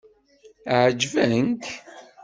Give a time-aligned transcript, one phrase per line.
[0.81, 1.63] Ɛeǧben-k?